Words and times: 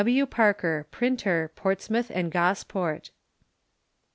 W. 0.03 0.25
PARKER, 0.25 0.87
Printer, 0.89 1.51
Portsmouth 1.55 2.09
and 2.09 2.31
Gosport. 2.31 3.11